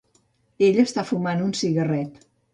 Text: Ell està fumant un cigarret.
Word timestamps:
Ell 0.67 0.79
està 0.85 1.03
fumant 1.11 1.45
un 1.51 1.53
cigarret. 1.61 2.21